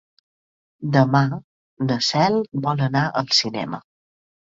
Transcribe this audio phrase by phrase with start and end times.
[0.93, 1.19] Demà
[1.89, 3.81] na Cel vol anar al cinema.